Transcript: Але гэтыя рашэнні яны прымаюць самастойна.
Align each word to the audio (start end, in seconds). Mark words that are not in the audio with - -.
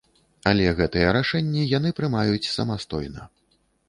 Але 0.51 0.69
гэтыя 0.77 1.11
рашэнні 1.17 1.65
яны 1.77 1.91
прымаюць 1.99 2.51
самастойна. 2.55 3.29